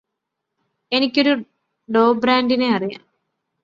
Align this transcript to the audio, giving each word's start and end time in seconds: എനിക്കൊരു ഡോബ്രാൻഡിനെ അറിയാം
എനിക്കൊരു 0.91 1.33
ഡോബ്രാൻഡിനെ 1.89 2.69
അറിയാം 2.75 3.03